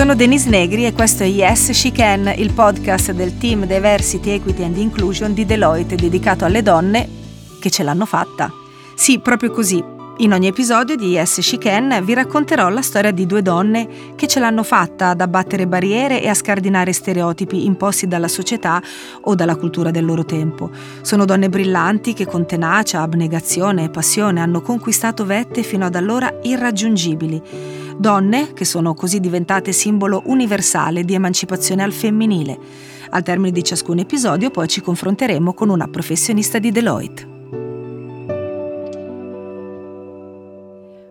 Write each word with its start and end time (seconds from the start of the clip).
Sono 0.00 0.14
Denise 0.14 0.48
Negri 0.48 0.86
e 0.86 0.94
questo 0.94 1.24
è 1.24 1.26
Yes 1.26 1.72
She 1.72 1.92
Can, 1.92 2.32
il 2.34 2.54
podcast 2.54 3.12
del 3.12 3.36
team 3.36 3.66
Diversity, 3.66 4.30
Equity 4.30 4.62
and 4.62 4.78
Inclusion 4.78 5.34
di 5.34 5.44
Deloitte 5.44 5.94
dedicato 5.94 6.46
alle 6.46 6.62
donne 6.62 7.06
che 7.60 7.68
ce 7.68 7.82
l'hanno 7.82 8.06
fatta. 8.06 8.50
Sì, 8.94 9.18
proprio 9.18 9.50
così. 9.50 9.84
In 10.20 10.32
ogni 10.32 10.46
episodio 10.46 10.96
di 10.96 11.08
Yes 11.08 11.40
She 11.40 11.58
Can 11.58 12.00
vi 12.02 12.14
racconterò 12.14 12.70
la 12.70 12.80
storia 12.80 13.10
di 13.10 13.26
due 13.26 13.42
donne 13.42 13.88
che 14.16 14.26
ce 14.26 14.40
l'hanno 14.40 14.62
fatta 14.62 15.08
ad 15.08 15.20
abbattere 15.20 15.66
barriere 15.66 16.22
e 16.22 16.28
a 16.28 16.34
scardinare 16.34 16.94
stereotipi 16.94 17.66
imposti 17.66 18.08
dalla 18.08 18.28
società 18.28 18.82
o 19.22 19.34
dalla 19.34 19.56
cultura 19.56 19.90
del 19.90 20.06
loro 20.06 20.24
tempo. 20.24 20.70
Sono 21.02 21.26
donne 21.26 21.50
brillanti 21.50 22.14
che 22.14 22.24
con 22.24 22.46
tenacia, 22.46 23.02
abnegazione 23.02 23.84
e 23.84 23.90
passione 23.90 24.40
hanno 24.40 24.62
conquistato 24.62 25.26
vette 25.26 25.62
fino 25.62 25.84
ad 25.84 25.94
allora 25.94 26.38
irraggiungibili 26.42 27.42
donne 28.00 28.54
che 28.54 28.64
sono 28.64 28.94
così 28.94 29.20
diventate 29.20 29.72
simbolo 29.72 30.22
universale 30.24 31.04
di 31.04 31.12
emancipazione 31.12 31.82
al 31.82 31.92
femminile. 31.92 32.58
Al 33.10 33.22
termine 33.22 33.52
di 33.52 33.62
ciascun 33.62 33.98
episodio 33.98 34.50
poi 34.50 34.68
ci 34.68 34.80
confronteremo 34.80 35.52
con 35.52 35.68
una 35.68 35.86
professionista 35.86 36.58
di 36.58 36.72
Deloitte. 36.72 37.28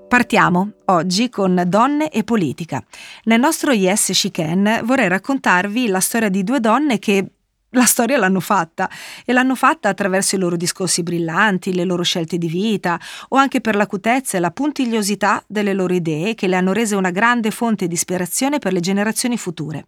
Partiamo 0.07 0.71
oggi 0.85 1.29
con 1.29 1.63
Donne 1.67 2.09
e 2.09 2.23
politica. 2.23 2.83
Nel 3.25 3.39
nostro 3.39 3.71
Yes 3.71 4.11
She 4.11 4.31
Can 4.31 4.81
vorrei 4.83 5.07
raccontarvi 5.07 5.87
la 5.87 5.99
storia 5.99 6.29
di 6.29 6.43
due 6.43 6.59
donne 6.59 6.97
che 6.97 7.33
la 7.71 7.85
storia 7.85 8.17
l'hanno 8.17 8.39
fatta 8.39 8.89
e 9.25 9.33
l'hanno 9.33 9.55
fatta 9.55 9.89
attraverso 9.89 10.35
i 10.35 10.39
loro 10.39 10.55
discorsi 10.55 11.03
brillanti, 11.03 11.73
le 11.73 11.83
loro 11.83 12.03
scelte 12.03 12.37
di 12.37 12.47
vita 12.47 12.99
o 13.29 13.37
anche 13.37 13.61
per 13.61 13.75
l'acutezza 13.75 14.37
e 14.37 14.39
la 14.39 14.51
puntigliosità 14.51 15.43
delle 15.47 15.73
loro 15.73 15.93
idee 15.93 16.33
che 16.35 16.47
le 16.47 16.55
hanno 16.55 16.73
rese 16.73 16.95
una 16.95 17.11
grande 17.11 17.51
fonte 17.51 17.87
di 17.87 17.93
ispirazione 17.93 18.59
per 18.59 18.73
le 18.73 18.79
generazioni 18.79 19.37
future. 19.37 19.87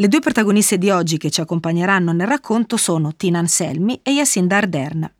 Le 0.00 0.06
due 0.06 0.20
protagoniste 0.20 0.78
di 0.78 0.90
oggi 0.90 1.18
che 1.18 1.28
ci 1.28 1.40
accompagneranno 1.40 2.12
nel 2.12 2.28
racconto 2.28 2.76
sono 2.76 3.16
Tina 3.16 3.40
Anselmi 3.40 3.98
e 4.04 4.12
Yacinda 4.12 4.56
Ardern. 4.56 5.10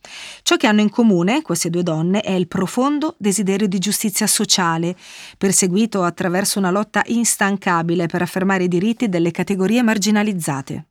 Ciò 0.42 0.54
che 0.56 0.68
hanno 0.68 0.82
in 0.82 0.88
comune 0.88 1.42
queste 1.42 1.68
due 1.68 1.82
donne 1.82 2.20
è 2.20 2.30
il 2.30 2.46
profondo 2.46 3.16
desiderio 3.18 3.66
di 3.66 3.80
giustizia 3.80 4.28
sociale, 4.28 4.94
perseguito 5.36 6.04
attraverso 6.04 6.60
una 6.60 6.70
lotta 6.70 7.02
instancabile 7.06 8.06
per 8.06 8.22
affermare 8.22 8.64
i 8.64 8.68
diritti 8.68 9.08
delle 9.08 9.32
categorie 9.32 9.82
marginalizzate. 9.82 10.86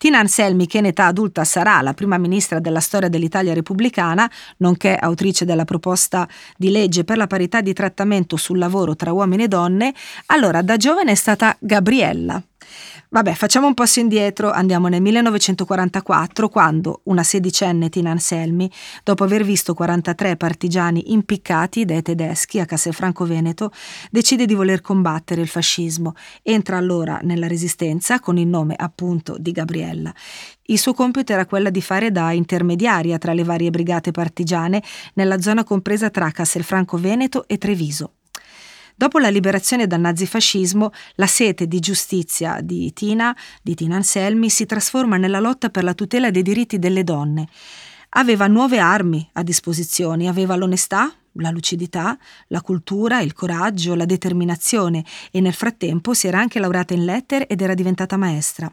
Tina 0.00 0.18
Anselmi, 0.18 0.66
che 0.66 0.78
in 0.78 0.86
età 0.86 1.04
adulta 1.04 1.44
sarà 1.44 1.82
la 1.82 1.92
prima 1.92 2.16
ministra 2.16 2.58
della 2.58 2.80
storia 2.80 3.10
dell'Italia 3.10 3.52
repubblicana, 3.52 4.30
nonché 4.56 4.96
autrice 4.96 5.44
della 5.44 5.66
proposta 5.66 6.26
di 6.56 6.70
legge 6.70 7.04
per 7.04 7.18
la 7.18 7.26
parità 7.26 7.60
di 7.60 7.74
trattamento 7.74 8.38
sul 8.38 8.56
lavoro 8.56 8.96
tra 8.96 9.12
uomini 9.12 9.42
e 9.42 9.48
donne, 9.48 9.92
allora 10.28 10.62
da 10.62 10.78
giovane 10.78 11.10
è 11.12 11.14
stata 11.14 11.54
Gabriella, 11.60 12.42
Vabbè, 13.12 13.34
facciamo 13.34 13.66
un 13.66 13.74
passo 13.74 13.98
indietro, 13.98 14.52
andiamo 14.52 14.86
nel 14.86 15.02
1944, 15.02 16.48
quando 16.48 17.00
una 17.06 17.24
sedicenne 17.24 17.88
Tina 17.88 18.12
Anselmi, 18.12 18.70
dopo 19.02 19.24
aver 19.24 19.42
visto 19.42 19.74
43 19.74 20.36
partigiani 20.36 21.12
impiccati 21.12 21.84
dai 21.84 22.02
tedeschi 22.02 22.60
a 22.60 22.66
Castelfranco 22.66 23.24
Veneto, 23.24 23.72
decide 24.12 24.46
di 24.46 24.54
voler 24.54 24.80
combattere 24.80 25.40
il 25.40 25.48
fascismo. 25.48 26.14
Entra 26.40 26.76
allora 26.76 27.18
nella 27.24 27.48
resistenza 27.48 28.20
con 28.20 28.38
il 28.38 28.46
nome 28.46 28.76
appunto 28.78 29.34
di 29.40 29.50
Gabriella. 29.50 30.14
Il 30.66 30.78
suo 30.78 30.94
compito 30.94 31.32
era 31.32 31.46
quello 31.46 31.70
di 31.70 31.82
fare 31.82 32.12
da 32.12 32.30
intermediaria 32.30 33.18
tra 33.18 33.32
le 33.32 33.42
varie 33.42 33.70
brigate 33.70 34.12
partigiane 34.12 34.80
nella 35.14 35.40
zona 35.40 35.64
compresa 35.64 36.10
tra 36.10 36.30
Castelfranco 36.30 36.96
Veneto 36.96 37.48
e 37.48 37.58
Treviso. 37.58 38.12
Dopo 39.00 39.18
la 39.18 39.30
liberazione 39.30 39.86
dal 39.86 40.00
nazifascismo, 40.00 40.92
la 41.14 41.26
sete 41.26 41.66
di 41.66 41.80
giustizia 41.80 42.60
di 42.60 42.92
Tina, 42.92 43.34
di 43.62 43.74
Tina 43.74 43.96
Anselmi, 43.96 44.50
si 44.50 44.66
trasforma 44.66 45.16
nella 45.16 45.40
lotta 45.40 45.70
per 45.70 45.84
la 45.84 45.94
tutela 45.94 46.30
dei 46.30 46.42
diritti 46.42 46.78
delle 46.78 47.02
donne. 47.02 47.48
Aveva 48.10 48.46
nuove 48.46 48.78
armi 48.78 49.26
a 49.32 49.42
disposizione, 49.42 50.28
aveva 50.28 50.54
l'onestà, 50.54 51.10
la 51.36 51.48
lucidità, 51.48 52.18
la 52.48 52.60
cultura, 52.60 53.22
il 53.22 53.32
coraggio, 53.32 53.94
la 53.94 54.04
determinazione 54.04 55.02
e 55.30 55.40
nel 55.40 55.54
frattempo 55.54 56.12
si 56.12 56.26
era 56.26 56.38
anche 56.38 56.58
laureata 56.60 56.92
in 56.92 57.06
lettere 57.06 57.46
ed 57.46 57.62
era 57.62 57.72
diventata 57.72 58.18
maestra. 58.18 58.70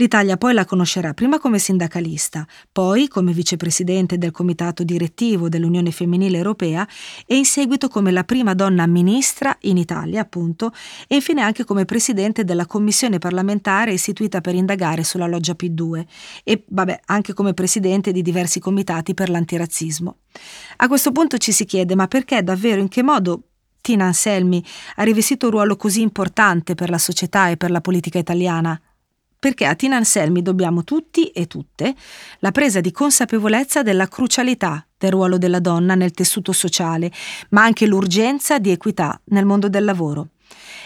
L'Italia 0.00 0.38
poi 0.38 0.54
la 0.54 0.64
conoscerà 0.64 1.12
prima 1.12 1.38
come 1.38 1.58
sindacalista, 1.58 2.46
poi 2.72 3.06
come 3.06 3.34
vicepresidente 3.34 4.16
del 4.16 4.30
comitato 4.30 4.82
direttivo 4.82 5.50
dell'Unione 5.50 5.90
Femminile 5.90 6.38
Europea 6.38 6.88
e 7.26 7.36
in 7.36 7.44
seguito 7.44 7.88
come 7.88 8.10
la 8.10 8.24
prima 8.24 8.54
donna 8.54 8.86
ministra 8.86 9.54
in 9.60 9.76
Italia, 9.76 10.22
appunto, 10.22 10.72
e 11.06 11.16
infine 11.16 11.42
anche 11.42 11.64
come 11.64 11.84
presidente 11.84 12.44
della 12.44 12.64
commissione 12.64 13.18
parlamentare 13.18 13.92
istituita 13.92 14.40
per 14.40 14.54
indagare 14.54 15.04
sulla 15.04 15.26
loggia 15.26 15.52
P2 15.52 16.06
e, 16.44 16.64
vabbè, 16.66 17.00
anche 17.04 17.34
come 17.34 17.52
presidente 17.52 18.10
di 18.10 18.22
diversi 18.22 18.58
comitati 18.58 19.12
per 19.12 19.28
l'antirazzismo. 19.28 20.16
A 20.76 20.88
questo 20.88 21.12
punto 21.12 21.36
ci 21.36 21.52
si 21.52 21.66
chiede 21.66 21.94
ma 21.94 22.08
perché 22.08 22.42
davvero 22.42 22.80
in 22.80 22.88
che 22.88 23.02
modo 23.02 23.42
Tina 23.82 24.06
Anselmi 24.06 24.64
ha 24.96 25.02
rivestito 25.02 25.44
un 25.44 25.52
ruolo 25.52 25.76
così 25.76 26.00
importante 26.00 26.74
per 26.74 26.88
la 26.88 26.96
società 26.96 27.50
e 27.50 27.58
per 27.58 27.70
la 27.70 27.82
politica 27.82 28.18
italiana? 28.18 28.80
Perché 29.40 29.64
a 29.64 29.74
Tina 29.74 29.96
Anselmi 29.96 30.42
dobbiamo 30.42 30.84
tutti 30.84 31.28
e 31.28 31.46
tutte 31.46 31.94
la 32.40 32.52
presa 32.52 32.80
di 32.80 32.92
consapevolezza 32.92 33.82
della 33.82 34.06
crucialità 34.06 34.86
del 34.98 35.10
ruolo 35.10 35.38
della 35.38 35.60
donna 35.60 35.94
nel 35.94 36.12
tessuto 36.12 36.52
sociale, 36.52 37.10
ma 37.48 37.62
anche 37.62 37.86
l'urgenza 37.86 38.58
di 38.58 38.70
equità 38.70 39.18
nel 39.24 39.46
mondo 39.46 39.70
del 39.70 39.84
lavoro. 39.84 40.28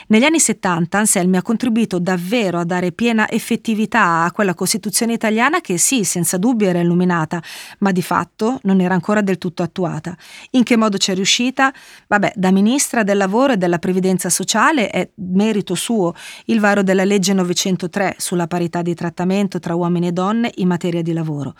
Negli 0.08 0.24
anni 0.24 0.38
70 0.38 0.98
Anselmi 0.98 1.38
ha 1.38 1.42
contribuito 1.42 1.98
davvero 1.98 2.58
a 2.58 2.64
dare 2.64 2.92
piena 2.92 3.28
effettività 3.28 4.24
a 4.24 4.32
quella 4.32 4.54
Costituzione 4.54 5.14
italiana 5.14 5.60
che 5.60 5.78
sì, 5.78 6.04
senza 6.04 6.36
dubbio 6.36 6.68
era 6.68 6.80
illuminata, 6.80 7.42
ma 7.78 7.90
di 7.90 8.02
fatto 8.02 8.58
non 8.64 8.80
era 8.80 8.92
ancora 8.92 9.22
del 9.22 9.38
tutto 9.38 9.62
attuata. 9.62 10.14
In 10.50 10.62
che 10.62 10.76
modo 10.76 10.98
c'è 10.98 11.14
riuscita? 11.14 11.72
Vabbè, 12.06 12.32
da 12.36 12.50
ministra 12.50 13.02
del 13.02 13.16
lavoro 13.16 13.54
e 13.54 13.56
della 13.56 13.78
previdenza 13.78 14.28
sociale 14.28 14.90
è 14.90 15.08
merito 15.14 15.74
suo 15.74 16.14
il 16.46 16.60
varo 16.60 16.82
della 16.82 17.04
legge 17.04 17.32
903 17.32 18.16
sulla 18.18 18.46
parità 18.46 18.82
di 18.82 18.94
trattamento 18.94 19.58
tra 19.58 19.74
uomini 19.74 20.08
e 20.08 20.12
donne 20.12 20.52
in 20.56 20.68
materia 20.68 21.00
di 21.00 21.14
lavoro. 21.14 21.54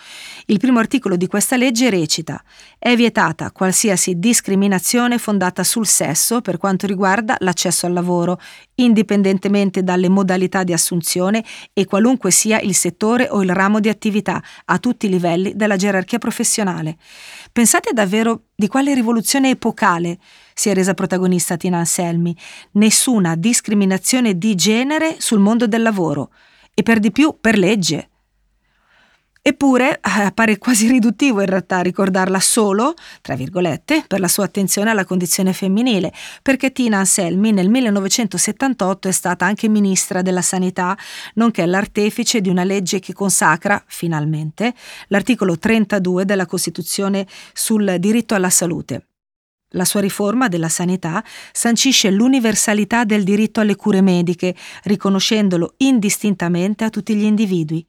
Il 0.47 0.59
primo 0.59 0.81
articolo 0.81 1.17
di 1.17 1.27
questa 1.27 1.57
legge 1.57 1.89
recita: 1.89 2.43
è 2.79 2.95
vietata 2.95 3.51
qualsiasi 3.53 4.19
discriminazione 4.19 5.17
fondata 5.17 5.65
sul 5.65 5.87
sesso 5.87 6.43
per 6.43 6.59
quanto 6.59 6.87
riguarda 6.87 7.37
l'accesso 7.39 7.87
al 7.87 7.93
lavoro 7.95 8.39
indipendentemente 8.77 9.83
dalle 9.83 10.09
modalità 10.09 10.65
di 10.65 10.73
assunzione 10.73 11.43
e 11.73 11.87
qualunque 11.87 12.31
sia 12.31 12.61
il 12.61 12.75
settore 12.75 13.29
o 13.31 13.43
il 13.43 13.55
ramo 13.55 13.81
di 13.81 13.89
attività, 13.89 14.43
a 14.67 14.79
tutti 14.79 15.07
i 15.07 15.09
livelli 15.09 15.55
della 15.55 15.77
gerarchia 15.77 16.19
professionale. 16.19 16.97
Pensate 17.53 17.93
davvero 17.93 18.43
di 18.55 18.69
quale 18.69 18.95
rivoluzione 18.95 19.51
epocale 19.51 20.19
si 20.53 20.69
è 20.69 20.75
resa 20.75 20.95
protagonista 20.95 21.57
Tina 21.57 21.79
Anselmi. 21.79 22.37
Nessuna 22.73 23.37
discriminazione 23.37 24.37
di 24.37 24.55
genere 24.55 25.17
sul 25.19 25.39
mondo 25.39 25.67
del 25.67 25.83
lavoro 25.83 26.31
e 26.75 26.83
per 26.83 26.99
di 26.99 27.13
più 27.13 27.37
per 27.41 27.57
legge. 27.57 28.09
Eppure 29.47 29.97
eh, 29.97 30.23
appare 30.23 30.57
quasi 30.57 30.89
riduttivo 30.89 31.41
in 31.41 31.47
realtà 31.47 31.83
ricordarla 31.83 32.41
solo, 32.41 32.95
tra 33.21 33.37
virgolette, 33.37 34.03
per 34.09 34.19
la 34.19 34.27
sua 34.27 34.45
attenzione 34.45 34.89
alla 34.89 35.05
condizione 35.05 35.53
femminile, 35.53 36.15
perché 36.41 36.73
Tina 36.73 36.97
Anselmi 36.97 37.53
nel 37.53 37.69
1978 37.69 39.09
è 39.09 39.13
stata 39.13 39.45
anche 39.45 39.69
ministra 39.69 40.23
della 40.23 40.41
Sanità, 40.41 40.97
nonché 41.35 41.67
l'artefice 41.67 42.41
di 42.41 42.49
una 42.49 42.65
legge 42.65 43.01
che 43.01 43.13
consacra, 43.13 43.85
finalmente, 43.87 44.73
l'articolo 45.09 45.59
32 45.59 46.25
della 46.25 46.47
Costituzione 46.47 47.27
sul 47.53 47.97
diritto 47.99 48.35
alla 48.35 48.49
salute. 48.49 49.09
La 49.73 49.85
sua 49.85 50.01
riforma 50.01 50.49
della 50.49 50.71
sanità 50.71 51.23
sancisce 51.53 52.11
l'universalità 52.11 53.05
del 53.05 53.25
diritto 53.25 53.61
alle 53.61 53.77
cure 53.77 54.01
mediche, 54.01 54.55
riconoscendolo 54.85 55.75
indistintamente 55.79 56.85
a 56.85 56.89
tutti 56.89 57.15
gli 57.15 57.25
individui. 57.25 57.87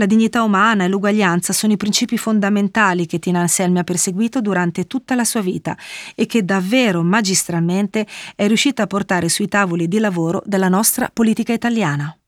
La 0.00 0.06
dignità 0.06 0.42
umana 0.42 0.84
e 0.84 0.88
l'uguaglianza 0.88 1.52
sono 1.52 1.74
i 1.74 1.76
principi 1.76 2.16
fondamentali 2.16 3.04
che 3.04 3.18
Tina 3.18 3.40
Anselmi 3.40 3.80
ha 3.80 3.84
perseguito 3.84 4.40
durante 4.40 4.86
tutta 4.86 5.14
la 5.14 5.24
sua 5.24 5.42
vita 5.42 5.76
e 6.14 6.24
che 6.24 6.42
davvero 6.42 7.02
magistralmente 7.02 8.06
è 8.34 8.46
riuscita 8.46 8.84
a 8.84 8.86
portare 8.86 9.28
sui 9.28 9.46
tavoli 9.46 9.88
di 9.88 9.98
lavoro 9.98 10.42
della 10.46 10.68
nostra 10.68 11.10
politica 11.12 11.52
italiana. 11.52 12.19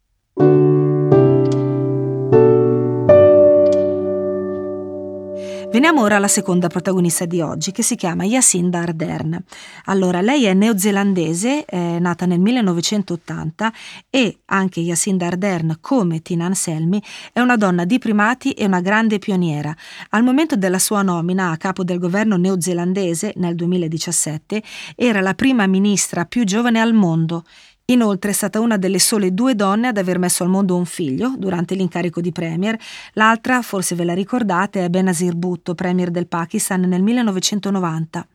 Veniamo 5.72 6.02
ora 6.02 6.16
alla 6.16 6.28
seconda 6.28 6.68
protagonista 6.68 7.24
di 7.24 7.40
oggi, 7.40 7.72
che 7.72 7.82
si 7.82 7.96
chiama 7.96 8.24
Yacinda 8.24 8.80
Ardern. 8.80 9.42
Allora, 9.86 10.20
lei 10.20 10.44
è 10.44 10.52
neozelandese, 10.52 11.64
è 11.64 11.98
nata 11.98 12.26
nel 12.26 12.40
1980 12.40 13.72
e 14.10 14.40
anche 14.44 14.80
Yacinda 14.80 15.28
Ardern, 15.28 15.78
come 15.80 16.20
Tina 16.20 16.44
Anselmi, 16.44 17.02
è 17.32 17.40
una 17.40 17.56
donna 17.56 17.86
di 17.86 17.98
primati 17.98 18.50
e 18.52 18.66
una 18.66 18.82
grande 18.82 19.18
pioniera. 19.18 19.74
Al 20.10 20.22
momento 20.22 20.56
della 20.56 20.78
sua 20.78 21.00
nomina 21.00 21.50
a 21.50 21.56
capo 21.56 21.84
del 21.84 21.98
governo 21.98 22.36
neozelandese 22.36 23.32
nel 23.36 23.54
2017, 23.54 24.62
era 24.94 25.22
la 25.22 25.32
prima 25.32 25.66
ministra 25.66 26.26
più 26.26 26.44
giovane 26.44 26.80
al 26.80 26.92
mondo 26.92 27.44
Inoltre 27.92 28.30
è 28.30 28.32
stata 28.32 28.58
una 28.58 28.78
delle 28.78 28.98
sole 28.98 29.34
due 29.34 29.54
donne 29.54 29.88
ad 29.88 29.98
aver 29.98 30.18
messo 30.18 30.42
al 30.42 30.48
mondo 30.48 30.76
un 30.76 30.86
figlio 30.86 31.34
durante 31.36 31.74
l'incarico 31.74 32.22
di 32.22 32.32
premier. 32.32 32.78
L'altra, 33.12 33.60
forse 33.60 33.94
ve 33.94 34.04
la 34.04 34.14
ricordate, 34.14 34.82
è 34.82 34.88
Benazir 34.88 35.34
Bhutto, 35.34 35.74
premier 35.74 36.10
del 36.10 36.26
Pakistan 36.26 36.80
nel 36.80 37.02
1990. 37.02 38.26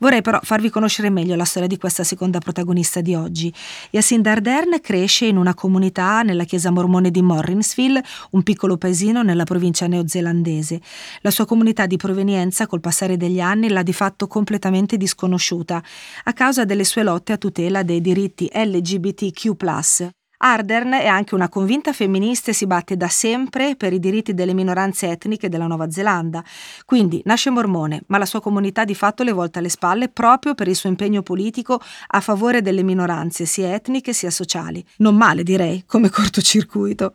Vorrei 0.00 0.20
però 0.20 0.38
farvi 0.42 0.68
conoscere 0.68 1.08
meglio 1.08 1.34
la 1.34 1.46
storia 1.46 1.66
di 1.66 1.78
questa 1.78 2.04
seconda 2.04 2.40
protagonista 2.40 3.00
di 3.00 3.14
oggi. 3.14 3.50
Yacinda 3.88 4.32
Ardern 4.32 4.80
cresce 4.82 5.24
in 5.24 5.38
una 5.38 5.54
comunità 5.54 6.20
nella 6.20 6.44
chiesa 6.44 6.70
mormone 6.70 7.10
di 7.10 7.22
Morrinsville, 7.22 8.04
un 8.32 8.42
piccolo 8.42 8.76
paesino 8.76 9.22
nella 9.22 9.44
provincia 9.44 9.86
neozelandese. 9.86 10.78
La 11.22 11.30
sua 11.30 11.46
comunità 11.46 11.86
di 11.86 11.96
provenienza 11.96 12.66
col 12.66 12.80
passare 12.80 13.16
degli 13.16 13.40
anni 13.40 13.70
l'ha 13.70 13.82
di 13.82 13.94
fatto 13.94 14.26
completamente 14.26 14.98
disconosciuta 14.98 15.82
a 16.24 16.32
causa 16.34 16.66
delle 16.66 16.84
sue 16.84 17.02
lotte 17.02 17.32
a 17.32 17.38
tutela 17.38 17.82
dei 17.82 18.02
diritti 18.02 18.46
LGBTQ. 18.90 20.12
Ardern 20.42 20.92
è 20.92 21.06
anche 21.06 21.34
una 21.34 21.50
convinta 21.50 21.92
femminista 21.92 22.50
e 22.50 22.54
si 22.54 22.66
batte 22.66 22.96
da 22.96 23.08
sempre 23.08 23.76
per 23.76 23.92
i 23.92 23.98
diritti 23.98 24.32
delle 24.32 24.54
minoranze 24.54 25.10
etniche 25.10 25.50
della 25.50 25.66
Nuova 25.66 25.90
Zelanda. 25.90 26.42
Quindi 26.86 27.20
nasce 27.26 27.50
mormone, 27.50 28.04
ma 28.06 28.16
la 28.16 28.24
sua 28.24 28.40
comunità 28.40 28.86
di 28.86 28.94
fatto 28.94 29.22
le 29.22 29.32
volta 29.32 29.58
alle 29.58 29.68
spalle 29.68 30.08
proprio 30.08 30.54
per 30.54 30.66
il 30.66 30.76
suo 30.76 30.88
impegno 30.88 31.20
politico 31.20 31.78
a 32.06 32.20
favore 32.20 32.62
delle 32.62 32.82
minoranze, 32.82 33.44
sia 33.44 33.74
etniche 33.74 34.14
sia 34.14 34.30
sociali. 34.30 34.82
Non 34.98 35.14
male, 35.14 35.42
direi, 35.42 35.84
come 35.84 36.08
cortocircuito. 36.08 37.12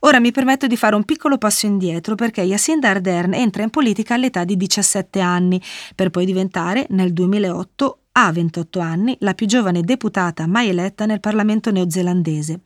Ora 0.00 0.20
mi 0.20 0.30
permetto 0.30 0.68
di 0.68 0.76
fare 0.76 0.94
un 0.94 1.02
piccolo 1.02 1.36
passo 1.36 1.66
indietro 1.66 2.14
perché 2.14 2.42
Jacinda 2.42 2.90
Ardern 2.90 3.34
entra 3.34 3.64
in 3.64 3.70
politica 3.70 4.14
all'età 4.14 4.44
di 4.44 4.56
17 4.56 5.18
anni, 5.18 5.60
per 5.96 6.10
poi 6.10 6.24
diventare, 6.24 6.86
nel 6.90 7.12
2008, 7.12 8.02
ha 8.20 8.32
28 8.32 8.80
anni, 8.80 9.16
la 9.20 9.32
più 9.32 9.46
giovane 9.46 9.82
deputata 9.82 10.48
mai 10.48 10.70
eletta 10.70 11.06
nel 11.06 11.20
Parlamento 11.20 11.70
neozelandese. 11.70 12.60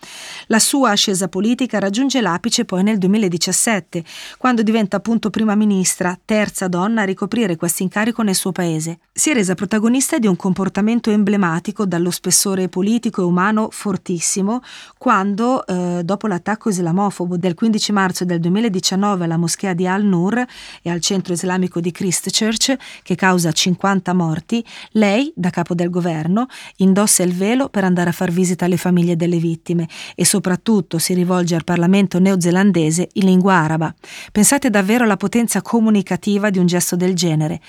La 0.46 0.58
sua 0.58 0.92
ascesa 0.92 1.28
politica 1.28 1.78
raggiunge 1.78 2.22
l'apice 2.22 2.64
poi 2.64 2.82
nel 2.82 2.96
2017, 2.96 4.02
quando 4.38 4.62
diventa 4.62 4.96
appunto 4.96 5.28
prima 5.28 5.54
ministra, 5.54 6.18
terza 6.24 6.68
donna 6.68 7.02
a 7.02 7.04
ricoprire 7.04 7.56
questo 7.56 7.82
incarico 7.82 8.22
nel 8.22 8.34
suo 8.34 8.50
paese. 8.50 9.00
Si 9.12 9.28
è 9.28 9.34
resa 9.34 9.54
protagonista 9.54 10.18
di 10.18 10.26
un 10.26 10.36
comportamento 10.36 11.10
emblematico 11.10 11.84
dallo 11.84 12.10
spessore 12.10 12.70
politico 12.70 13.20
e 13.20 13.24
umano 13.24 13.68
fortissimo, 13.70 14.62
quando, 14.96 15.66
eh, 15.66 16.00
dopo 16.02 16.28
l'attacco 16.28 16.70
islamofobo 16.70 17.36
del 17.36 17.54
15 17.54 17.92
marzo 17.92 18.24
del 18.24 18.40
2019 18.40 19.24
alla 19.24 19.36
moschea 19.36 19.74
di 19.74 19.86
Al-Nur 19.86 20.46
e 20.80 20.88
al 20.88 21.00
centro 21.00 21.34
islamico 21.34 21.78
di 21.80 21.92
Christchurch, 21.92 22.74
che 23.02 23.14
causa 23.16 23.52
50 23.52 24.14
morti, 24.14 24.64
lei, 24.92 25.30
da 25.42 25.50
capo 25.50 25.74
del 25.74 25.90
governo, 25.90 26.46
indossa 26.76 27.22
il 27.22 27.34
velo 27.34 27.68
per 27.68 27.84
andare 27.84 28.08
a 28.08 28.12
far 28.12 28.30
visita 28.30 28.64
alle 28.64 28.78
famiglie 28.78 29.16
delle 29.16 29.36
vittime 29.36 29.86
e 30.14 30.24
soprattutto 30.24 30.98
si 30.98 31.12
rivolge 31.12 31.54
al 31.54 31.64
Parlamento 31.64 32.18
neozelandese 32.18 33.08
in 33.14 33.26
lingua 33.26 33.54
araba. 33.54 33.94
Pensate 34.30 34.70
davvero 34.70 35.04
alla 35.04 35.18
potenza 35.18 35.60
comunicativa 35.60 36.48
di 36.48 36.58
un 36.58 36.66
gesto 36.66 36.96
del 36.96 37.14
genere. 37.14 37.60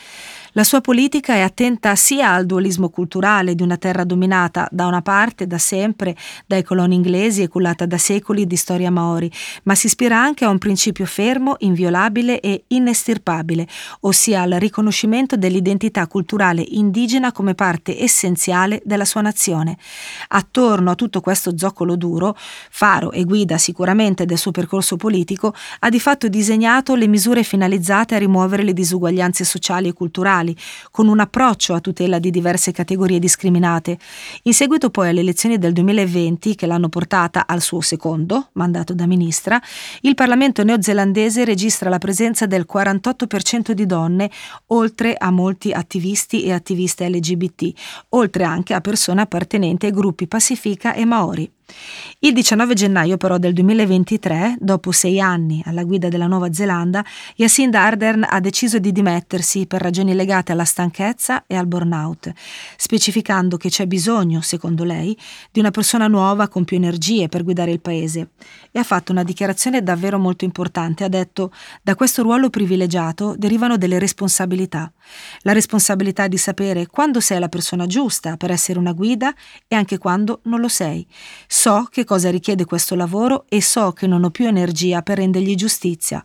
La 0.56 0.64
sua 0.64 0.82
politica 0.82 1.34
è 1.34 1.42
attenta 1.42 1.96
sia 1.96 2.32
al 2.32 2.46
dualismo 2.46 2.90
culturale 2.90 3.56
di 3.56 3.64
una 3.64 3.78
terra 3.78 4.04
dominata 4.04 4.68
da 4.70 4.86
una 4.86 5.02
parte 5.02 5.48
da 5.48 5.58
sempre 5.58 6.16
dai 6.46 6.62
coloni 6.62 6.94
inglesi 6.94 7.42
e 7.42 7.48
cullata 7.48 7.88
da 7.88 7.98
secoli 7.98 8.46
di 8.46 8.56
storia 8.56 8.92
maori, 8.92 9.32
ma 9.64 9.74
si 9.74 9.88
ispira 9.88 10.22
anche 10.22 10.46
a 10.46 10.50
un 10.50 10.60
principio 10.60 11.08
fermo, 11.08 11.56
inviolabile 11.62 12.40
e 12.40 12.66
inestirpabile, 12.68 13.68
ossia 14.02 14.42
al 14.42 14.52
riconoscimento 14.60 15.36
dell'identità 15.38 16.06
culturale 16.06 16.64
indigena 16.64 17.32
come 17.32 17.56
parte 17.56 18.00
essenziale 18.00 18.80
della 18.86 19.06
sua 19.06 19.22
nazione. 19.22 19.76
Attorno 20.28 20.92
a 20.92 20.96
tutto 20.96 21.20
questo 21.20 21.58
zoccolo 21.58 21.96
duro, 21.96 22.38
faro 22.38 23.12
e 23.12 23.24
guida 23.24 23.58
sicuramente 23.58 24.28
del 24.28 24.38
suo 24.38 24.52
percorso 24.52 24.98
politico, 24.98 25.56
ha 25.80 25.90
di 25.90 26.00
fatto 26.00 26.28
disegnato 26.28 26.94
le 26.94 27.08
misure 27.08 27.42
finalizzate 27.42 28.14
a 28.14 28.20
rimuovere 28.20 28.62
le 28.62 28.74
disuguaglianze 28.74 29.44
sociali 29.44 29.88
e 29.88 29.94
culturali 29.94 30.42
sociali, 30.44 30.56
con 30.92 31.08
un 31.08 31.20
approccio 31.20 31.74
a 31.74 31.80
tutela 31.80 32.20
di 32.20 32.30
diverse 32.30 32.72
categorie 32.72 33.20
discriminate. 33.20 33.98
In 34.44 34.54
seguito 34.54 34.90
poi 34.90 35.10
alle 35.10 35.22
elezioni 35.22 35.58
del 35.58 35.74
2020, 35.74 36.56
che 36.56 36.68
l'hanno 36.68 36.90
portata 36.90 37.48
al 37.48 37.62
suo 37.62 37.82
secondo 37.82 38.50
mandato 38.54 38.94
da 38.94 39.08
ministra, 39.08 39.62
il 40.02 40.14
Parlamento 40.14 40.64
neozelandese 40.64 41.46
registra 41.46 41.90
la 41.90 41.98
presenza 41.98 42.46
del 42.46 42.68
48% 42.72 43.72
di 43.72 43.86
donne, 43.86 44.30
oltre 44.68 45.16
a 45.18 45.32
molti 45.32 45.72
attivisti 45.72 46.44
e 46.44 46.52
attiviste 46.52 47.10
LGBT, 47.10 47.72
oltre 48.10 48.44
anche 48.44 48.74
a 48.74 48.82
persone 48.82 49.22
appartenenti 49.22 49.86
ai 49.86 49.92
gruppi 49.92 50.28
Pacifica 50.28 50.94
e 50.94 51.06
Maori. 51.06 51.52
Il 52.20 52.34
19 52.34 52.74
gennaio 52.74 53.18
però 53.18 53.38
del 53.38 53.54
2023, 53.54 54.56
dopo 54.60 54.92
sei 54.92 55.20
anni 55.20 55.62
alla 55.66 55.84
guida 55.84 56.08
della 56.08 56.28
Nuova 56.28 56.54
Zelanda, 56.54 57.04
Jacinda 57.36 57.82
Ardern 57.82 58.26
ha 58.30 58.40
deciso 58.40 58.80
di 58.80 58.92
dimettersi 58.92 59.66
per 59.66 59.82
ragioni 59.82 60.14
legate 60.14 60.52
alla 60.52 60.64
stanchezza 60.64 61.44
e 61.48 61.56
al 61.56 61.68
burnout, 61.68 62.32
specificando 62.78 63.58
che 63.58 63.70
c'è 63.70 63.88
bisogno, 63.88 64.42
secondo 64.42 64.84
lei, 64.84 65.18
di 65.52 65.60
una 65.60 65.72
persona 65.72 66.08
nuova 66.08 66.48
con 66.48 66.64
più 66.64 66.78
energie 66.78 67.28
per 67.28 67.44
guidare 67.44 67.72
il 67.72 67.82
paese. 67.82 68.30
E 68.72 68.80
ha 68.80 68.84
fatto 68.84 69.12
una 69.12 69.24
dichiarazione 69.24 69.84
davvero 69.84 70.18
molto 70.18 70.46
importante. 70.46 71.04
Ha 71.04 71.10
detto, 71.10 71.52
da 71.82 71.96
questo 71.96 72.22
ruolo 72.24 72.50
privilegiato 72.50 73.36
derivano 73.38 73.78
delle 73.78 74.00
responsabilità. 74.00 74.92
La 75.42 75.52
responsabilità 75.52 76.28
di 76.28 76.38
sapere 76.38 76.88
quando 76.88 77.20
sei 77.20 77.40
la 77.40 77.50
persona 77.50 77.86
giusta 77.86 78.38
per 78.38 78.52
essere 78.52 78.80
una 78.80 78.94
guida 78.94 79.34
e 79.68 79.76
anche 79.76 79.98
quando 79.98 80.40
non 80.44 80.60
lo 80.60 80.70
sei 80.70 81.06
So 81.64 81.88
che 81.90 82.04
cosa 82.04 82.30
richiede 82.30 82.66
questo 82.66 82.94
lavoro 82.94 83.46
e 83.48 83.62
so 83.62 83.94
che 83.94 84.06
non 84.06 84.26
ho 84.26 84.32
più 84.32 84.46
energia 84.46 85.02
per 85.02 85.20
rendergli 85.20 85.56
giustizia. 85.56 86.22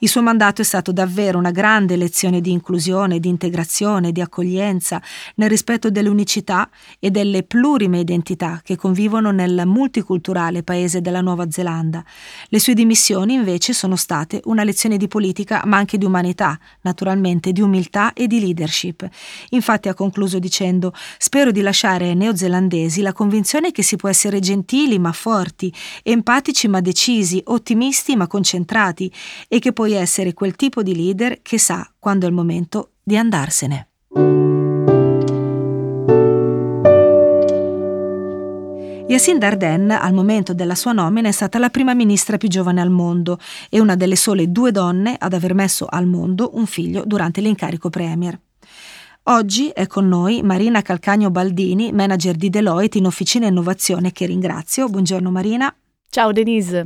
Il 0.00 0.08
suo 0.08 0.22
mandato 0.22 0.62
è 0.62 0.64
stato 0.64 0.92
davvero 0.92 1.38
una 1.38 1.50
grande 1.50 1.96
lezione 1.96 2.40
di 2.40 2.52
inclusione, 2.52 3.18
di 3.18 3.28
integrazione, 3.28 4.12
di 4.12 4.20
accoglienza, 4.20 5.02
nel 5.34 5.48
rispetto 5.48 5.90
delle 5.90 6.08
unicità 6.08 6.70
e 7.00 7.10
delle 7.10 7.42
plurime 7.42 7.98
identità 7.98 8.60
che 8.62 8.76
convivono 8.76 9.32
nel 9.32 9.64
multiculturale 9.66 10.62
paese 10.62 11.00
della 11.00 11.20
Nuova 11.20 11.50
Zelanda. 11.50 12.04
Le 12.48 12.60
sue 12.60 12.74
dimissioni 12.74 13.34
invece 13.34 13.72
sono 13.72 13.96
state 13.96 14.40
una 14.44 14.62
lezione 14.62 14.98
di 14.98 15.08
politica 15.08 15.62
ma 15.64 15.78
anche 15.78 15.98
di 15.98 16.04
umanità, 16.04 16.56
naturalmente 16.82 17.50
di 17.50 17.60
umiltà 17.60 18.12
e 18.12 18.28
di 18.28 18.38
leadership. 18.38 19.04
Infatti 19.48 19.88
ha 19.88 19.94
concluso 19.94 20.38
dicendo 20.38 20.92
spero 21.18 21.50
di 21.50 21.60
lasciare 21.60 22.10
ai 22.10 22.14
neozelandesi 22.14 23.02
la 23.02 23.12
convinzione 23.12 23.72
che 23.72 23.82
si 23.82 23.96
può 23.96 24.08
essere 24.08 24.38
gentili 24.38 25.00
ma 25.00 25.10
forti, 25.10 25.74
empatici 26.04 26.68
ma 26.68 26.80
decisi, 26.80 27.42
ottimisti 27.46 28.14
ma 28.14 28.28
concentrati 28.28 29.12
e 29.48 29.58
che 29.58 29.72
poi 29.72 29.86
puoi 29.88 29.94
essere 29.94 30.34
quel 30.34 30.54
tipo 30.54 30.82
di 30.82 30.94
leader 30.94 31.40
che 31.40 31.58
sa 31.58 31.90
quando 31.98 32.26
è 32.26 32.28
il 32.28 32.34
momento 32.34 32.90
di 33.02 33.16
andarsene. 33.16 33.88
Yacinda 39.06 39.46
Ardern, 39.46 39.90
al 39.92 40.12
momento 40.12 40.52
della 40.52 40.74
sua 40.74 40.92
nomina, 40.92 41.28
è 41.28 41.32
stata 41.32 41.58
la 41.58 41.70
prima 41.70 41.94
ministra 41.94 42.36
più 42.36 42.48
giovane 42.48 42.82
al 42.82 42.90
mondo 42.90 43.38
e 43.70 43.80
una 43.80 43.94
delle 43.94 44.16
sole 44.16 44.52
due 44.52 44.72
donne 44.72 45.16
ad 45.18 45.32
aver 45.32 45.54
messo 45.54 45.86
al 45.88 46.04
mondo 46.04 46.50
un 46.52 46.66
figlio 46.66 47.04
durante 47.06 47.40
l'incarico 47.40 47.88
premier. 47.88 48.38
Oggi 49.24 49.68
è 49.68 49.86
con 49.86 50.06
noi 50.06 50.42
Marina 50.42 50.82
Calcagno 50.82 51.30
Baldini, 51.30 51.92
manager 51.92 52.36
di 52.36 52.50
Deloitte 52.50 52.98
in 52.98 53.06
Officina 53.06 53.46
Innovazione, 53.46 54.12
che 54.12 54.26
ringrazio. 54.26 54.88
Buongiorno 54.88 55.30
Marina. 55.30 55.74
Ciao 56.10 56.30
Denise. 56.32 56.84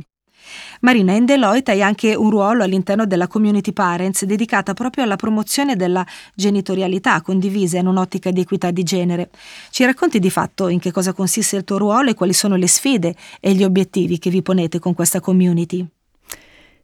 Marina, 0.81 1.13
in 1.13 1.25
Deloitte 1.25 1.71
hai 1.71 1.81
anche 1.81 2.15
un 2.15 2.29
ruolo 2.29 2.63
all'interno 2.63 3.05
della 3.05 3.27
Community 3.27 3.71
Parents 3.71 4.25
dedicata 4.25 4.73
proprio 4.73 5.03
alla 5.03 5.15
promozione 5.15 5.75
della 5.75 6.05
genitorialità 6.35 7.21
condivisa 7.21 7.77
in 7.77 7.87
un'ottica 7.87 8.31
di 8.31 8.41
equità 8.41 8.71
di 8.71 8.83
genere. 8.83 9.29
Ci 9.69 9.85
racconti 9.85 10.19
di 10.19 10.29
fatto 10.29 10.67
in 10.67 10.79
che 10.79 10.91
cosa 10.91 11.13
consiste 11.13 11.55
il 11.55 11.63
tuo 11.63 11.77
ruolo 11.77 12.09
e 12.09 12.15
quali 12.15 12.33
sono 12.33 12.55
le 12.55 12.67
sfide 12.67 13.15
e 13.39 13.53
gli 13.53 13.63
obiettivi 13.63 14.19
che 14.19 14.29
vi 14.29 14.41
ponete 14.41 14.79
con 14.79 14.93
questa 14.93 15.19
community? 15.19 15.87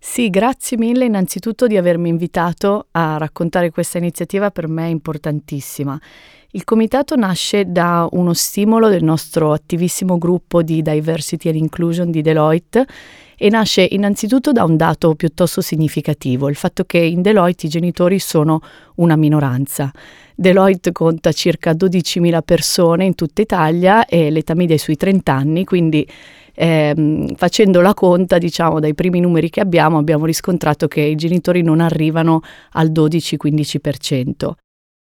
Sì, 0.02 0.30
grazie 0.30 0.78
mille 0.78 1.04
innanzitutto 1.04 1.68
di 1.68 1.76
avermi 1.76 2.08
invitato 2.08 2.88
a 2.92 3.18
raccontare 3.18 3.70
questa 3.70 3.98
iniziativa 3.98 4.50
per 4.50 4.70
me 4.70 4.88
importantissima. 4.88 6.00
Il 6.52 6.64
comitato 6.64 7.18
nasce 7.18 7.66
da 7.66 8.08
uno 8.12 8.34
stimolo 8.34 8.88
del 8.88 9.04
nostro 9.04 9.52
attivissimo 9.52 10.18
gruppo 10.18 10.64
di 10.64 10.82
Diversity 10.82 11.50
and 11.50 11.58
Inclusion 11.58 12.12
di 12.12 12.22
Deloitte 12.22 12.88
e 13.38 13.50
nasce 13.50 13.86
innanzitutto 13.92 14.54
da 14.54 14.64
un 14.64 14.78
dato 14.78 15.16
piuttosto 15.16 15.60
significativo, 15.60 16.48
il 16.48 16.56
fatto 16.56 16.86
che 16.86 16.98
in 16.98 17.22
Deloitte 17.22 17.66
i 17.66 17.70
genitori 17.70 18.20
sono 18.20 18.62
una 18.96 19.18
minoranza. 19.18 19.92
Deloitte 20.34 20.94
conta 20.94 21.34
circa 21.34 21.74
12.000 21.74 22.42
persone 22.44 23.04
in 23.04 23.16
tutta 23.16 23.42
Italia 23.42 24.06
e 24.06 24.32
l'età 24.32 24.56
media 24.56 24.76
è 24.76 24.80
sui 24.80 24.96
30 24.96 25.34
anni, 25.34 25.66
quindi 25.66 26.08
ehm, 26.60 27.36
facendo 27.36 27.80
la 27.80 27.94
conta, 27.94 28.38
diciamo, 28.38 28.82
dai 28.82 28.94
primi 28.94 29.22
numeri 29.22 29.50
che 29.50 29.62
abbiamo, 29.62 29.98
abbiamo 29.98 30.26
riscontrato 30.26 30.88
che 30.88 31.00
i 31.00 31.16
genitori 31.16 31.62
non 31.62 31.80
arrivano 31.80 32.42
al 32.72 32.92
12-15%. 32.92 34.52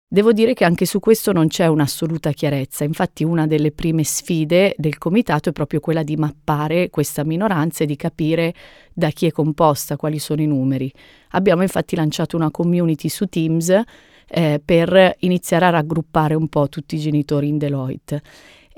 Devo 0.09 0.31
dire 0.31 0.53
che 0.53 0.63
anche 0.63 0.85
su 0.85 0.99
questo 0.99 1.33
non 1.33 1.47
c'è 1.49 1.67
un'assoluta 1.67 2.31
chiarezza, 2.31 2.85
infatti 2.85 3.25
una 3.25 3.45
delle 3.45 3.71
prime 3.71 4.05
sfide 4.05 4.73
del 4.77 4.97
comitato 4.97 5.49
è 5.49 5.51
proprio 5.51 5.81
quella 5.81 6.03
di 6.03 6.15
mappare 6.15 6.89
questa 6.89 7.25
minoranza 7.25 7.83
e 7.83 7.87
di 7.87 7.97
capire 7.97 8.53
da 8.93 9.09
chi 9.09 9.25
è 9.25 9.31
composta, 9.31 9.97
quali 9.97 10.19
sono 10.19 10.41
i 10.41 10.47
numeri. 10.47 10.89
Abbiamo 11.31 11.61
infatti 11.61 11.97
lanciato 11.97 12.37
una 12.37 12.51
community 12.51 13.09
su 13.09 13.25
Teams 13.25 13.81
eh, 14.29 14.61
per 14.63 15.15
iniziare 15.19 15.65
a 15.65 15.71
raggruppare 15.71 16.35
un 16.35 16.47
po' 16.47 16.69
tutti 16.69 16.95
i 16.95 16.99
genitori 16.99 17.49
in 17.49 17.57
Deloitte 17.57 18.21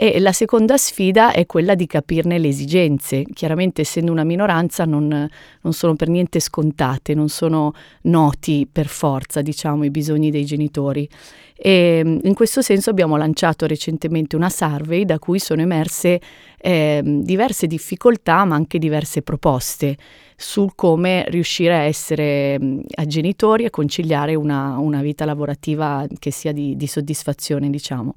e 0.02 0.18
la 0.22 0.32
seconda 0.32 0.78
sfida 0.78 1.34
è 1.34 1.46
quella 1.46 1.76
di 1.76 1.86
capirne 1.86 2.40
le 2.40 2.48
esigenze. 2.48 3.26
Chiaramente 3.34 3.82
essendo 3.82 4.14
una 4.14 4.24
minoranza 4.24 4.86
non, 4.86 5.10
non, 5.10 5.74
sono 5.74 5.96
per 5.96 6.08
niente 6.08 6.40
scontate, 6.40 7.14
non 7.14 7.28
sono 7.28 7.74
noti 8.04 8.66
per 8.72 8.88
forza, 8.88 9.42
diciamo, 9.42 9.84
i 9.84 9.90
bisogni 9.90 10.32
dei 10.32 10.46
genitori. 10.46 11.06
E 11.54 12.22
in 12.24 12.34
questo 12.34 12.62
senso 12.62 12.90
abbiamo 12.90 13.18
lanciato 13.18 13.68
recentemente 13.68 14.38
una 14.38 14.50
survey 14.50 15.04
da 15.04 15.20
cui 15.20 15.38
sono 15.38 15.60
emerse 15.60 16.22
eh, 16.62 17.02
diverse 17.04 17.68
difficoltà 17.68 18.46
ma 18.46 18.56
anche 18.56 18.80
diverse 18.80 19.22
proposte 19.22 19.98
sul 20.38 20.76
come 20.76 21.26
riuscire 21.28 21.76
a 21.76 21.82
essere 21.82 22.58
a 22.96 23.06
genitori 23.06 23.66
e 23.66 23.70
conciliare 23.70 24.36
una, 24.36 24.78
una, 24.78 25.02
vita 25.02 25.26
lavorativa 25.26 26.08
che 26.20 26.32
sia 26.32 26.54
di, 26.54 26.78
di 26.78 26.88
soddisfazione, 26.88 27.70
diciamo. 27.70 28.16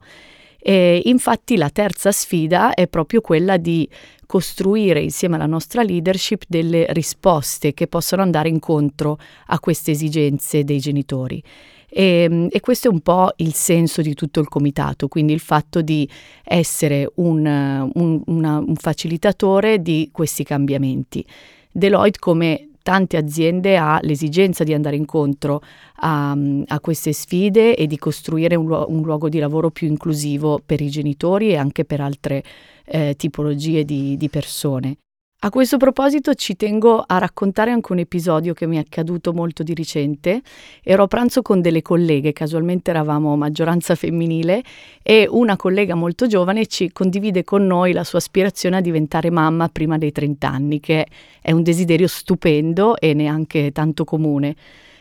E 0.65 1.03
infatti 1.07 1.57
la 1.57 1.71
terza 1.71 2.13
sfida 2.13 2.73
è 2.75 2.87
proprio 2.87 3.21
quella 3.21 3.57
di 3.57 3.89
costruire 4.27 5.01
insieme 5.01 5.35
alla 5.35 5.47
nostra 5.47 5.83
leadership 5.83 6.45
delle 6.47 6.87
risposte 6.91 7.75
che 7.75 7.89
possano 7.89 8.23
andare 8.23 8.49
incontro 8.49 9.19
a 9.47 9.59
queste 9.59 9.91
esigenze 9.91 10.63
dei 10.63 10.79
genitori. 10.79 11.43
E, 11.89 12.49
e, 12.51 12.61
questo 12.61 12.89
è 12.89 12.91
un 12.91 13.01
po' 13.01 13.33
il 13.37 13.53
senso 13.53 14.01
di 14.01 14.15
tutto 14.15 14.41
il 14.41 14.49
comitato, 14.49 15.09
quindi 15.09 15.33
il 15.33 15.41
fatto 15.41 15.83
di 15.83 16.09
essere 16.45 17.11
un, 17.17 17.91
un, 17.93 18.23
una, 18.27 18.59
un 18.59 18.77
facilitatore 18.77 19.83
di 19.83 20.09
questi 20.11 20.45
cambiamenti. 20.45 21.27
Deloitte 21.71 22.19
come 22.19 22.69
tante 22.83 23.17
aziende 23.17 23.77
ha 23.77 23.99
l'esigenza 24.03 24.65
di 24.65 24.75
andare 24.75 24.97
incontro 24.97 25.63
a, 25.97 26.37
a 26.67 26.81
queste 26.81 27.13
sfide 27.13 27.77
e 27.77 27.87
di 27.87 27.99
costruire 27.99 28.57
un, 28.57 28.71
un, 28.71 29.03
luogo 29.03 29.29
di 29.29 29.39
lavoro 29.39 29.71
più 29.71 29.89
inclusivo 29.89 30.61
per 30.65 30.81
i 30.81 30.91
genitori 30.91 31.51
e 31.51 31.57
anche 31.57 31.85
per 31.85 32.01
altre 32.01 32.43
eh, 32.85 33.15
tipologie 33.17 33.85
di, 33.85 34.17
di 34.17 34.29
persone. 34.29 34.97
A 35.45 35.51
questo 35.51 35.77
proposito 35.77 36.35
ci 36.35 36.55
tengo 36.55 37.03
a 37.05 37.19
raccontare 37.19 37.73
anche 37.73 37.91
un 37.91 37.99
episodio 37.99 38.55
che 38.55 38.69
mi 38.69 38.77
è 38.77 38.79
accaduto 38.79 39.33
molto 39.33 39.65
di 39.65 39.75
recente. 39.75 40.41
Ero 40.85 41.03
a 41.03 41.09
pranzo 41.09 41.43
con 41.43 41.61
delle 41.61 41.83
colleghe, 41.83 42.33
casualmente 42.33 42.91
eravamo 42.91 43.35
maggioranza 43.37 43.97
femminile 43.97 44.63
e 45.03 45.27
una 45.29 45.57
collega 45.57 45.97
molto 45.97 46.29
giovane 46.29 46.67
ci 46.67 46.93
condivide 46.93 47.43
con 47.43 47.67
noi 47.67 47.93
la 47.93 48.05
sua 48.05 48.19
aspirazione 48.19 48.77
a 48.77 48.81
diventare 48.81 49.31
mamma 49.31 49.69
prima 49.69 49.99
dei 49.99 50.13
30 50.13 50.49
anni, 50.49 50.79
che 50.79 51.09
è 51.41 51.51
un 51.51 51.65
desiderio 51.65 52.07
stupendo 52.07 52.97
e 52.97 53.13
neanche 53.13 53.73
tanto 53.73 54.05
comune. 54.05 54.55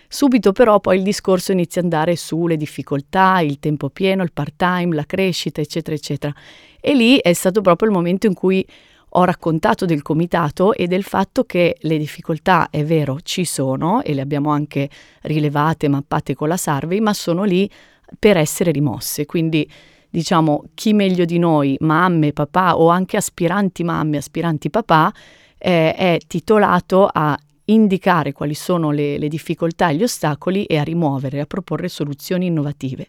Subito 0.08 0.54
però 0.54 0.80
poi 0.80 0.98
il 0.98 1.04
discorso 1.04 1.52
inizia 1.52 1.82
ad 1.82 1.94
andare 1.94 2.16
sulle 2.16 2.58
difficoltà, 2.58 3.42
il 3.42 3.60
tempo 3.60 3.90
pieno, 3.90 4.24
il 4.24 4.32
part-time, 4.34 4.96
la 4.96 5.06
crescita, 5.06 5.62
eccetera, 5.62 5.96
eccetera. 5.96 6.34
E 6.80 6.96
lì 6.96 7.18
è 7.18 7.32
stato 7.34 7.62
proprio 7.62 7.90
il 7.90 7.94
momento 7.94 8.26
in 8.26 8.34
cui 8.34 8.66
ho 9.14 9.24
raccontato 9.24 9.86
del 9.86 10.02
comitato 10.02 10.74
e 10.74 10.88
del 10.88 11.04
fatto 11.04 11.44
che 11.44 11.78
le 11.80 11.98
difficoltà, 11.98 12.70
è 12.70 12.84
vero, 12.86 13.20
ci 13.22 13.44
sono 13.44 14.02
e 14.02 14.14
le 14.14 14.22
abbiamo 14.22 14.52
anche 14.52 14.90
rilevate, 15.24 15.88
mappate 15.90 16.34
con 16.34 16.48
la 16.48 16.58
survey, 16.58 17.00
ma 17.00 17.14
sono 17.14 17.44
lì 17.44 17.70
per 18.18 18.38
essere 18.38 18.72
rimosse. 18.72 19.26
Quindi 19.26 19.70
diciamo 20.10 20.64
chi 20.74 20.94
meglio 20.94 21.26
di 21.26 21.40
noi, 21.40 21.76
mamme, 21.80 22.34
papà 22.34 22.78
o 22.78 22.90
anche 22.90 23.18
aspiranti 23.18 23.84
mamme, 23.84 24.18
aspiranti 24.18 24.70
papà, 24.70 25.12
eh, 25.58 25.94
è 25.94 26.18
titolato 26.28 27.08
a 27.12 27.38
indicare 27.66 28.32
quali 28.32 28.54
sono 28.54 28.92
le, 28.92 29.18
le 29.18 29.28
difficoltà 29.28 29.90
e 29.90 29.96
gli 29.96 30.04
ostacoli 30.04 30.66
e 30.66 30.78
a 30.78 30.84
rimuovere, 30.84 31.40
a 31.40 31.46
proporre 31.46 31.88
soluzioni 31.90 32.48
innovative. 32.48 33.08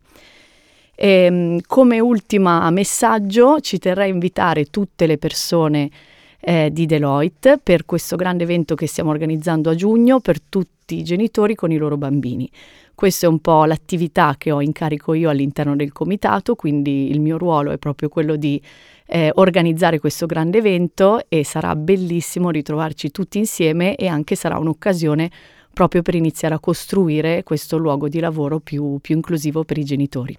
E, 1.02 1.24
ehm, 1.24 1.60
come 1.66 1.98
ultimo 1.98 2.70
messaggio 2.70 3.58
ci 3.58 3.78
terrei 3.78 4.08
a 4.08 4.12
invitare 4.12 4.66
tutte 4.66 5.06
le 5.06 5.18
persone 5.18 5.90
eh, 6.38 6.70
di 6.70 6.86
Deloitte 6.86 7.58
per 7.60 7.84
questo 7.84 8.14
grande 8.14 8.44
evento 8.44 8.76
che 8.76 8.86
stiamo 8.86 9.10
organizzando 9.10 9.70
a 9.70 9.74
giugno 9.74 10.20
per 10.20 10.40
tutti 10.40 10.98
i 10.98 11.02
genitori 11.02 11.56
con 11.56 11.72
i 11.72 11.76
loro 11.76 11.96
bambini. 11.96 12.48
Questa 12.94 13.26
è 13.26 13.28
un 13.28 13.40
po' 13.40 13.64
l'attività 13.64 14.36
che 14.38 14.52
ho 14.52 14.60
in 14.60 14.70
carico 14.70 15.14
io 15.14 15.28
all'interno 15.28 15.74
del 15.74 15.90
comitato, 15.90 16.54
quindi 16.54 17.10
il 17.10 17.20
mio 17.20 17.36
ruolo 17.36 17.72
è 17.72 17.78
proprio 17.78 18.08
quello 18.08 18.36
di 18.36 18.62
eh, 19.06 19.32
organizzare 19.34 19.98
questo 19.98 20.26
grande 20.26 20.58
evento 20.58 21.24
e 21.28 21.44
sarà 21.44 21.74
bellissimo 21.74 22.50
ritrovarci 22.50 23.10
tutti 23.10 23.38
insieme 23.38 23.96
e 23.96 24.06
anche 24.06 24.36
sarà 24.36 24.56
un'occasione 24.56 25.30
proprio 25.72 26.02
per 26.02 26.14
iniziare 26.14 26.54
a 26.54 26.60
costruire 26.60 27.42
questo 27.42 27.76
luogo 27.76 28.08
di 28.08 28.20
lavoro 28.20 28.60
più, 28.60 28.98
più 29.00 29.16
inclusivo 29.16 29.64
per 29.64 29.78
i 29.78 29.84
genitori. 29.84 30.38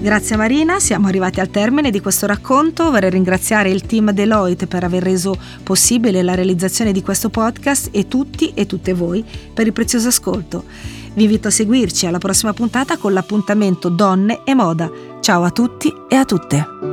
Grazie 0.00 0.36
Marina, 0.36 0.80
siamo 0.80 1.08
arrivati 1.08 1.40
al 1.40 1.50
termine 1.50 1.90
di 1.90 2.00
questo 2.00 2.24
racconto. 2.24 2.90
Vorrei 2.90 3.10
ringraziare 3.10 3.68
il 3.68 3.82
team 3.82 4.12
Deloitte 4.12 4.66
per 4.66 4.82
aver 4.82 5.02
reso 5.02 5.36
possibile 5.62 6.22
la 6.22 6.34
realizzazione 6.34 6.90
di 6.90 7.02
questo 7.02 7.28
podcast 7.28 7.90
e 7.92 8.08
tutti 8.08 8.52
e 8.54 8.64
tutte 8.64 8.94
voi 8.94 9.22
per 9.52 9.66
il 9.66 9.74
prezioso 9.74 10.08
ascolto. 10.08 10.64
Vi 11.12 11.22
invito 11.22 11.48
a 11.48 11.50
seguirci 11.50 12.06
alla 12.06 12.18
prossima 12.18 12.54
puntata 12.54 12.96
con 12.96 13.12
l'appuntamento 13.12 13.90
Donne 13.90 14.40
e 14.44 14.54
Moda. 14.54 14.90
Ciao 15.20 15.44
a 15.44 15.50
tutti 15.50 15.92
e 16.08 16.16
a 16.16 16.24
tutte. 16.24 16.89